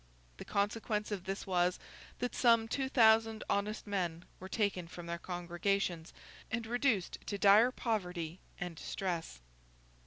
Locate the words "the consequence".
0.37-1.11